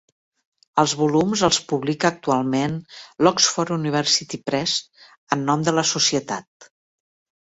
[0.83, 2.73] Els volums els publica actualment
[3.27, 4.75] l'Oxford University Press
[5.37, 6.73] en nom de la societat.